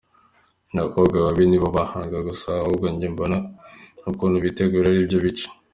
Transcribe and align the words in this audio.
abakobwa 0.79 1.17
babi 1.25 1.43
nibo 1.47 1.67
bahanga 1.77 2.17
gusa? 2.27 2.47
Ahubwo 2.61 2.85
njye 2.93 3.07
mbona 3.13 3.37
ukuntu 4.09 4.37
bitegurwa 4.45 4.89
aribyo 4.93 5.17
bica. 5.25 5.47